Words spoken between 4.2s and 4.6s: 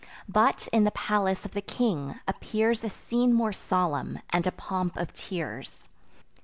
and a